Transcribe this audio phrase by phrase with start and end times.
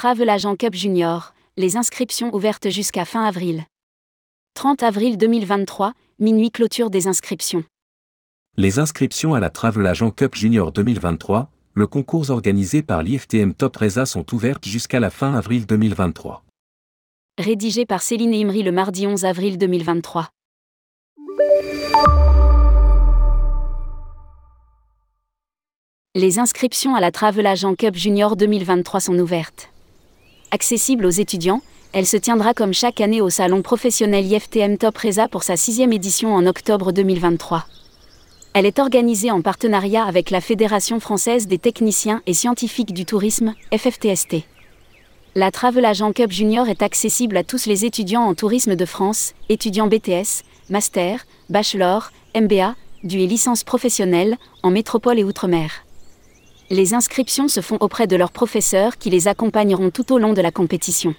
[0.00, 3.64] Travel Agent Cup Junior, les inscriptions ouvertes jusqu'à fin avril.
[4.54, 7.64] 30 avril 2023, minuit clôture des inscriptions.
[8.56, 13.76] Les inscriptions à la Travel Agent Cup Junior 2023, le concours organisé par l'IFTM Top
[13.76, 16.44] Reza sont ouvertes jusqu'à la fin avril 2023.
[17.36, 20.28] Rédigé par Céline Imri le mardi 11 avril 2023.
[26.14, 29.72] Les inscriptions à la Travel Agent Cup Junior 2023 sont ouvertes.
[30.50, 31.60] Accessible aux étudiants,
[31.92, 35.92] elle se tiendra comme chaque année au salon professionnel IFTM Top Reza pour sa sixième
[35.92, 37.66] édition en octobre 2023.
[38.54, 43.54] Elle est organisée en partenariat avec la Fédération française des techniciens et scientifiques du tourisme,
[43.76, 44.44] FFTST.
[45.34, 49.34] La Travel Agent Cup Junior est accessible à tous les étudiants en tourisme de France,
[49.50, 55.84] étudiants BTS, Master, Bachelor, MBA, du et licence professionnelle, en métropole et outre-mer.
[56.70, 60.42] Les inscriptions se font auprès de leurs professeurs qui les accompagneront tout au long de
[60.42, 61.14] la compétition.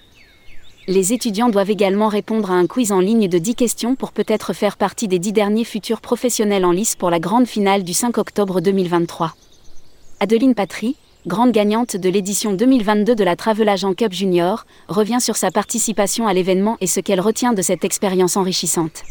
[0.88, 4.54] Les étudiants doivent également répondre à un quiz en ligne de 10 questions pour peut-être
[4.54, 8.20] faire partie des 10 derniers futurs professionnels en lice pour la grande finale du 5
[8.20, 9.34] octobre 2023.
[10.20, 15.36] Adeline Patry, grande gagnante de l'édition 2022 de la Travel Agent Cup Junior, revient sur
[15.36, 19.04] sa participation à l'événement et ce qu'elle retient de cette expérience enrichissante.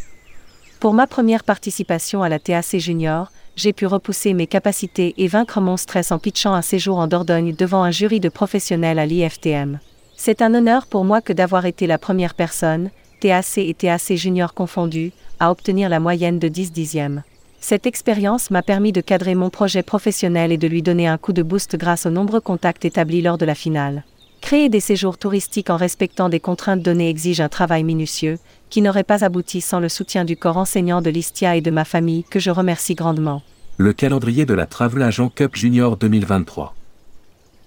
[0.78, 5.60] Pour ma première participation à la TAC Junior, j'ai pu repousser mes capacités et vaincre
[5.60, 9.80] mon stress en pitchant un séjour en Dordogne devant un jury de professionnels à l'IFTM.
[10.16, 14.54] C'est un honneur pour moi que d'avoir été la première personne, TAC et TAC Junior
[14.54, 17.24] confondus, à obtenir la moyenne de 10 dixièmes.
[17.58, 21.32] Cette expérience m'a permis de cadrer mon projet professionnel et de lui donner un coup
[21.32, 24.04] de boost grâce aux nombreux contacts établis lors de la finale.
[24.40, 28.38] Créer des séjours touristiques en respectant des contraintes données exige un travail minutieux,
[28.70, 31.84] qui n'aurait pas abouti sans le soutien du corps enseignant de l'ISTIA et de ma
[31.84, 33.42] famille, que je remercie grandement.
[33.76, 36.74] Le calendrier de la Travel Agent Cup Junior 2023.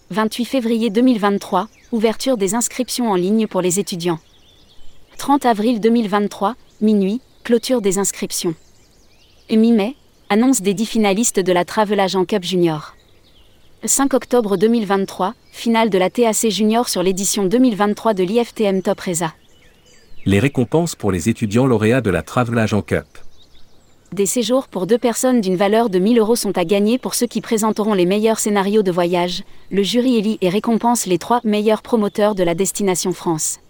[0.10, 4.20] 28 février 2023, ouverture des inscriptions en ligne pour les étudiants.
[5.18, 8.56] 30 avril 2023, minuit, clôture des inscriptions.
[9.50, 9.96] Et mi-mai,
[10.30, 12.96] annonce des 10 finalistes de la Travel Agent Cup Junior.
[13.84, 19.34] 5 octobre 2023, finale de la TAC Junior sur l'édition 2023 de l'IFTM Top Reza.
[20.24, 23.08] Les récompenses pour les étudiants lauréats de la Travel Agent Cup.
[24.12, 27.26] Des séjours pour deux personnes d'une valeur de 1000 euros sont à gagner pour ceux
[27.26, 29.42] qui présenteront les meilleurs scénarios de voyage.
[29.72, 33.62] Le jury élit et récompense les trois meilleurs promoteurs de la destination France.